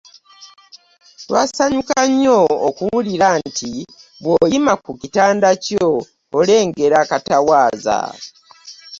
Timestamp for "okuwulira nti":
2.67-3.71